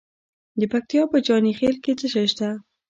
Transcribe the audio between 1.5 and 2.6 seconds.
خیل کې څه شی شته؟